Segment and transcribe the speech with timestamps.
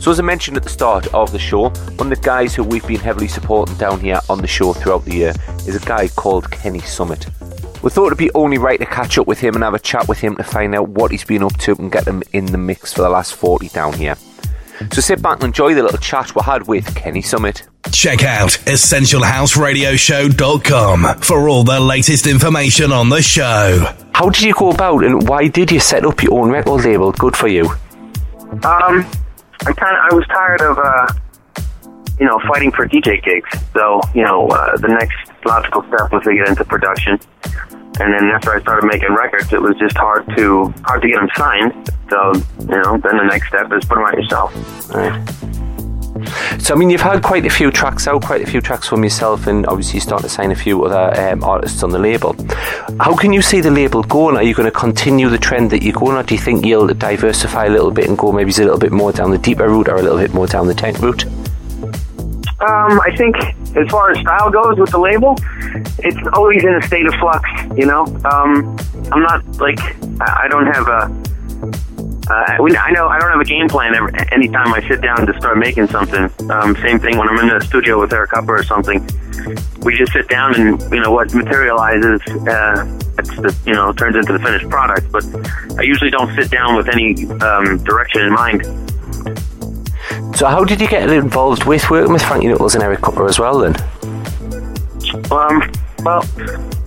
[0.00, 2.62] So, as I mentioned at the start of the show, one of the guys who
[2.62, 5.32] we've been heavily supporting down here on the show throughout the year
[5.66, 7.26] is a guy called Kenny Summit.
[7.82, 10.08] We thought it'd be only right to catch up with him and have a chat
[10.08, 12.58] with him to find out what he's been up to and get him in the
[12.58, 14.16] mix for the last 40 down here.
[14.92, 17.62] So sit back and enjoy the little chat we had with Kenny Summit.
[17.92, 23.94] Check out EssentialHouseRadioshow.com for all the latest information on the show.
[24.12, 27.12] How did you go about and why did you set up your own record label?
[27.12, 27.70] Good for you.
[28.64, 29.06] Um,
[29.62, 31.12] I kind of I was tired of uh,
[32.18, 33.48] you know fighting for DJ gigs.
[33.72, 37.18] So you know uh, the next logical step was to get into production.
[37.98, 41.16] And then after I started making records, it was just hard to hard to get
[41.16, 41.90] them signed.
[42.10, 44.52] So you know, then the next step is put them out yourself.
[46.66, 49.04] So, I mean, you've had quite a few tracks out, quite a few tracks from
[49.04, 52.34] yourself, and obviously you start to sign a few other um, artists on the label.
[52.98, 54.34] How can you see the label going?
[54.34, 56.88] Are you going to continue the trend that you're going, or do you think you'll
[56.88, 59.86] diversify a little bit and go maybe a little bit more down the deeper route
[59.86, 61.24] or a little bit more down the tent route?
[61.24, 63.36] Um, I think
[63.76, 65.36] as far as style goes with the label,
[65.98, 67.48] it's always in a state of flux.
[67.76, 68.76] You know, um,
[69.12, 69.78] I'm not like
[70.20, 71.25] I don't have a.
[72.28, 75.38] Uh, I know I don't have a game plan every, anytime I sit down to
[75.38, 76.24] start making something.
[76.50, 79.06] Um, same thing when I'm in the studio with Eric Kupper or something.
[79.82, 82.20] We just sit down and you know what materializes.
[82.46, 85.12] Uh, it's the you know turns into the finished product.
[85.12, 85.24] But
[85.78, 88.64] I usually don't sit down with any um, direction in mind.
[90.36, 93.38] So, how did you get involved with working with Frankie Knuckles and Eric Kupper as
[93.38, 93.76] well then?
[95.30, 95.62] Um,
[96.06, 96.22] well,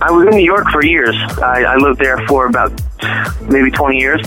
[0.00, 1.16] I was in New York for years.
[1.42, 2.70] I, I lived there for about
[3.50, 4.22] maybe 20 years.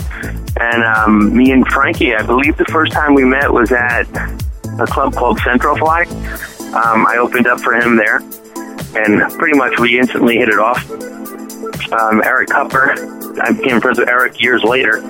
[0.60, 4.02] And um, me and Frankie, I believe the first time we met was at
[4.78, 6.02] a club called Centro-Fly.
[6.74, 8.16] Um, I opened up for him there.
[8.94, 10.90] And pretty much we instantly hit it off.
[10.90, 15.00] Um, Eric Kupper, I became friends with Eric years later.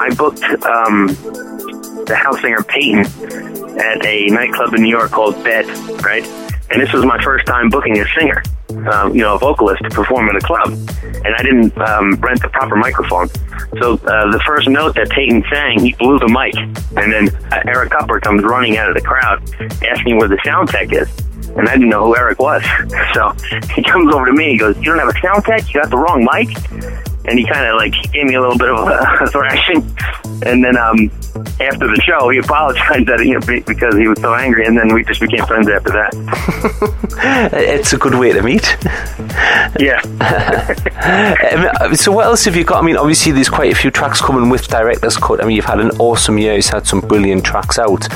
[0.00, 1.06] I booked um,
[2.06, 3.06] the house singer Peyton
[3.78, 5.66] at a nightclub in New York called Bed,
[6.02, 6.26] right?
[6.72, 8.42] And this was my first time booking a singer,
[8.92, 10.70] um, you know, a vocalist to perform in a club.
[11.02, 13.28] And I didn't um, rent the proper microphone.
[13.80, 16.54] So uh, the first note that Peyton sang, he blew the mic.
[16.96, 19.42] And then uh, Eric Kupper comes running out of the crowd
[19.84, 21.08] asking where the sound tech is.
[21.56, 22.62] And I didn't know who Eric was.
[23.14, 23.32] So
[23.74, 24.52] he comes over to me.
[24.52, 25.66] He goes, You don't have a sound tech?
[25.72, 26.48] You got the wrong mic?
[27.28, 29.82] and he kind of like gave me a little bit of a thrashing.
[30.46, 31.10] And then um,
[31.60, 34.92] after the show, he apologized that you know because he was so angry, and then
[34.94, 37.50] we just became friends after that.
[37.52, 38.76] it's a good way to meet.
[39.78, 40.00] Yeah.
[41.08, 42.82] Um, so what else have you got?
[42.82, 45.42] I mean, obviously there's quite a few tracks coming with director's cut.
[45.42, 46.54] I mean, you've had an awesome year.
[46.56, 48.06] You've had some brilliant tracks out.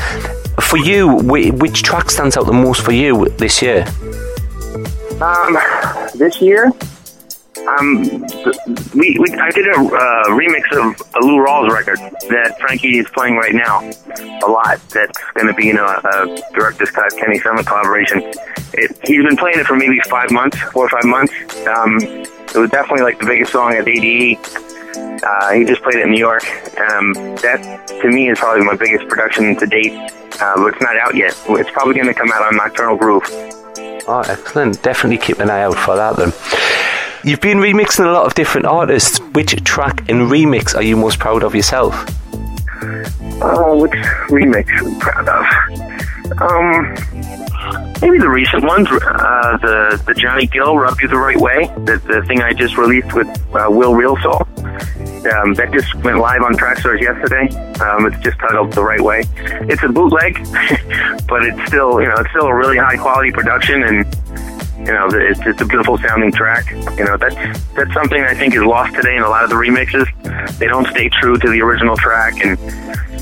[0.60, 3.86] For you, which track stands out the most for you this year?
[5.20, 5.56] Um,
[6.14, 6.72] this year,
[7.68, 8.02] um,
[8.94, 13.08] we, we I did a uh, remix of a Lou Rawls record that Frankie is
[13.10, 13.80] playing right now
[14.44, 14.80] a lot.
[14.88, 18.22] That's going to be you know a director's cut Kenny Summit collaboration.
[18.74, 21.32] It, he's been playing it for maybe five months, four or five months.
[21.66, 24.38] Um, it was definitely like the biggest song at ADE.
[25.22, 26.44] Uh, he just played it in New York.
[26.78, 29.92] Um, that to me is probably my biggest production to date,
[30.40, 31.38] uh, but it's not out yet.
[31.48, 33.24] It's probably going to come out on Nocturnal Groove.
[34.08, 34.82] Oh, excellent.
[34.82, 36.32] Definitely keep an eye out for that then.
[37.24, 39.20] You've been remixing a lot of different artists.
[39.34, 41.94] Which track and remix are you most proud of yourself?
[43.40, 43.92] Oh, which
[44.28, 45.92] remix I'm proud of?
[46.40, 46.94] Um,
[48.00, 48.88] maybe the recent ones.
[48.90, 52.76] Uh, the the Johnny Gill "Rub You the Right Way," the, the thing I just
[52.76, 54.42] released with uh, Will Real Soul.
[55.32, 57.54] Um, that just went live on Traxsource yesterday.
[57.78, 59.22] Um, it's just titled "The Right Way."
[59.70, 60.34] It's a bootleg,
[61.28, 64.04] but it's still you know it's still a really high quality production and
[64.86, 66.70] you know, it's, it's a beautiful sounding track.
[66.70, 67.34] You know, that's
[67.74, 70.06] that's something I think is lost today in a lot of the remixes.
[70.58, 72.58] They don't stay true to the original track, and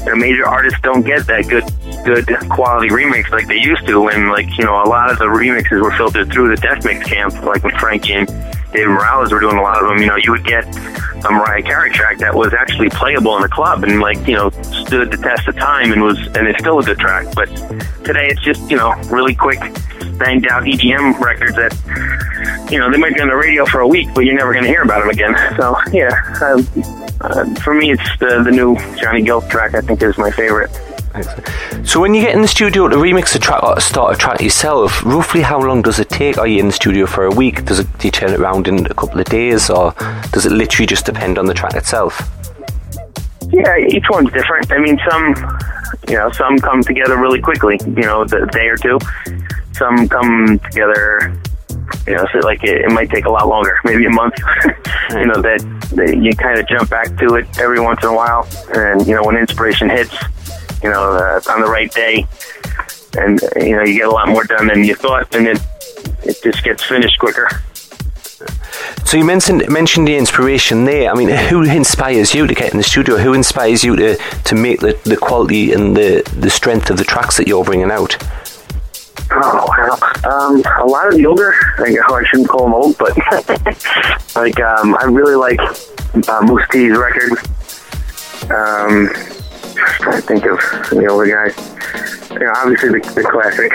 [0.06, 1.64] know, major artists don't get that good
[2.04, 4.08] good quality remix like they used to.
[4.08, 7.06] And like you know, a lot of the remixes were filtered through the Def Mix
[7.06, 8.26] camp, like when Frankie and
[8.72, 9.98] David Morales were doing a lot of them.
[9.98, 10.64] You know, you would get
[11.24, 14.50] a Mariah Carey track that was actually playable in the club and like you know
[14.84, 17.26] stood the test of time and was and it's still a good track.
[17.34, 17.46] But
[18.04, 19.60] today it's just you know really quick
[20.18, 23.88] banged out EDM records that you know they might be on the radio for a
[23.88, 25.34] week, but you're never going to hear about them again.
[25.56, 26.10] So yeah,
[26.42, 26.66] um,
[27.20, 29.74] uh, for me it's the the new Johnny Gill track.
[29.74, 30.70] I think is my favorite.
[31.84, 34.40] So when you get in the studio to remix a track or start a track
[34.40, 36.38] yourself, roughly how long does it take?
[36.38, 37.64] Are you in the studio for a week?
[37.64, 39.92] Does it do you turn it around in a couple of days, or
[40.30, 42.30] does it literally just depend on the track itself?
[43.50, 44.70] Yeah, each one's different.
[44.70, 45.34] I mean, some,
[46.08, 47.80] you know, some come together really quickly.
[47.84, 48.98] You know, the day or two.
[49.72, 51.36] Some come together.
[52.06, 54.34] You know, so like it, it might take a lot longer, maybe a month.
[55.10, 58.14] you know that, that you kind of jump back to it every once in a
[58.14, 60.14] while, and you know when inspiration hits,
[60.82, 62.26] you know, uh, on the right day,
[63.18, 65.60] and you know, you get a lot more done than you thought, and it
[66.22, 67.48] it just gets finished quicker.
[69.04, 71.10] So you mentioned mentioned the inspiration there.
[71.10, 73.16] I mean, who inspires you to get in the studio?
[73.16, 77.04] Who inspires you to, to make the, the quality and the, the strength of the
[77.04, 78.16] tracks that you're bringing out?
[79.32, 81.54] Oh well, um, a lot of the older.
[81.78, 83.16] I, guess I shouldn't call them old, but
[84.36, 85.60] like um, I really like
[86.28, 87.32] uh, Mousse T's record.
[88.50, 89.10] Um,
[90.00, 90.58] to think of
[90.90, 91.56] the older guys.
[92.30, 93.72] You know, obviously the, the classic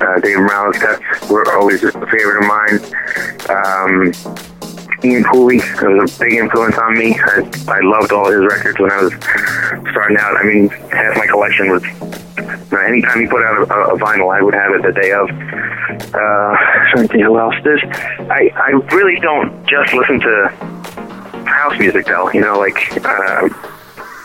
[0.00, 2.78] uh, Dave Morales cuts were always a favorite of mine.
[3.50, 4.12] Um,
[5.04, 7.14] Ian Cooley was a big influence on me.
[7.18, 9.12] I, I loved all his records when I was
[9.90, 10.36] starting out.
[10.36, 11.82] I mean, half my collection was.
[11.84, 15.12] You know, anytime he put out a, a vinyl, I would have it the day
[15.12, 15.30] of.
[16.14, 17.54] Uh, to who else.
[17.62, 20.48] There's, I I really don't just listen to
[21.46, 22.30] house music though.
[22.32, 23.48] You know, like uh,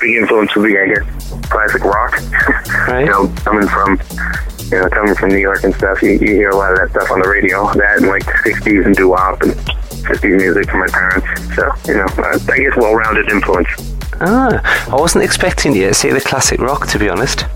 [0.02, 1.06] big influence would be I guess
[1.50, 2.20] classic rock.
[2.88, 3.06] Right.
[3.06, 4.00] you know, coming from
[4.72, 6.90] you know coming from New York and stuff, you, you hear a lot of that
[6.90, 7.72] stuff on the radio.
[7.74, 11.28] That and like the '60s and doo wop and 50s music from my parents.
[11.56, 13.68] So, you know, uh, I guess well rounded influence.
[14.20, 17.42] Ah, I wasn't expecting you to say the classic rock, to be honest.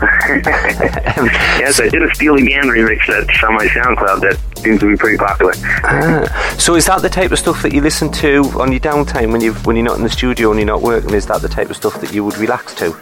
[0.00, 4.96] yes, I did a Steely Dan remix that's on my SoundCloud that seems to be
[4.96, 5.52] pretty popular.
[5.84, 9.32] Ah, so is that the type of stuff that you listen to on your downtime
[9.32, 11.14] when you when you're not in the studio and you're not working?
[11.14, 12.96] Is that the type of stuff that you would relax to?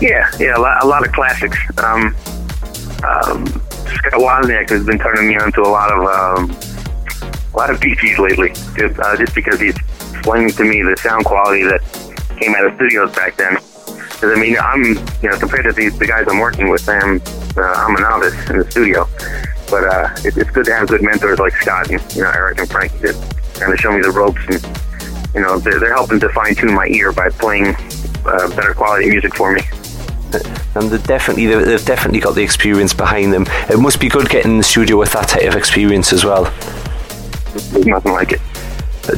[0.00, 1.58] Yeah, yeah, a lot, a lot of classics.
[1.78, 2.16] Um,
[3.04, 6.50] um, Scott Wozniak has been turning me on to a lot of um,
[7.52, 10.96] a lot of Bee Gees lately, just, uh, just because he's explaining to me the
[10.96, 11.80] sound quality that
[12.40, 13.54] came out of studios back then.
[13.54, 17.20] Because I mean, I'm you know compared to these the guys I'm working with, I'm
[17.56, 19.08] uh, I'm a novice in the studio,
[19.70, 22.58] but uh, it, it's good to have good mentors like Scott and you know Eric
[22.58, 23.14] and Frank that
[23.54, 26.74] kind of show me the ropes and you know they're, they're helping to fine tune
[26.74, 27.76] my ear by playing
[28.26, 29.62] uh, better quality music for me.
[30.74, 33.46] And they've definitely they've definitely got the experience behind them.
[33.68, 36.44] It must be good getting in the studio with that type of experience as well.
[37.52, 38.40] There's nothing like it.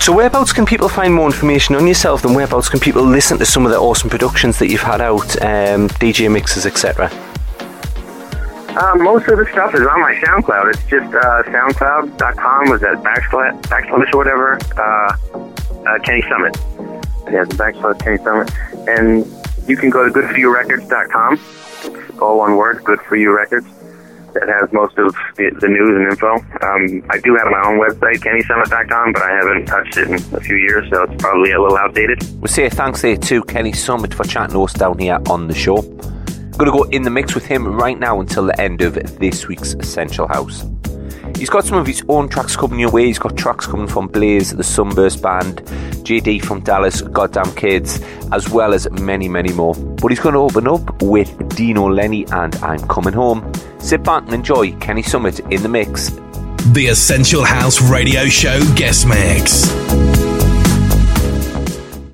[0.01, 3.45] So whereabouts can people find more information on yourself and whereabouts can people listen to
[3.45, 7.11] some of the awesome productions that you've had out, um, DJ mixes, etc.?
[8.75, 10.71] Uh, most of the stuff is on my SoundCloud.
[10.71, 14.59] It's just uh, SoundCloud.com was that backslash, backslash or whatever.
[14.77, 15.17] Uh,
[15.87, 16.57] uh, Kenny Summit.
[17.31, 18.51] Yeah, the backslash Kenny Summit.
[18.89, 19.27] And
[19.69, 21.41] you can go to goodforyourecords.com.
[21.85, 23.67] It's all one word, Good For You Records.
[24.33, 26.37] That has most of the, news and info.
[26.65, 30.41] Um, I do have my own website, KennySummit.com, but I haven't touched it in a
[30.41, 32.23] few years, so it's probably a little outdated.
[32.41, 35.83] We'll say thanks there to Kenny Summit for chatting us down here on the show.
[36.59, 39.49] Going to go in the mix with him right now until the end of this
[39.49, 40.65] week's Essential House.
[41.37, 43.07] He's got some of his own tracks coming your way.
[43.07, 45.63] He's got tracks coming from Blaze, the Sunburst Band,
[46.05, 48.01] JD from Dallas, Goddamn Kids,
[48.33, 49.75] as well as many, many more.
[49.75, 53.51] But he's going to open up with Dino Lenny and I'm Coming Home.
[53.79, 56.11] Sit back and enjoy Kenny Summit in the mix.
[56.73, 60.12] The Essential House Radio Show guest mix.